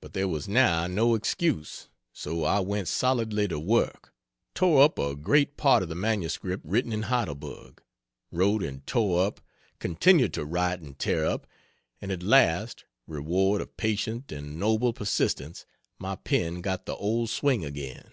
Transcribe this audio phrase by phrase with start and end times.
[0.00, 4.12] But there was now no excuse, so I went solidly to work
[4.52, 7.80] tore up a great part of the MS written in Heidelberg,
[8.32, 9.40] wrote and tore up,
[9.78, 11.46] continued to write and tear up,
[12.00, 15.66] and at last, reward of patient and noble persistence,
[16.00, 18.10] my pen got the old swing again!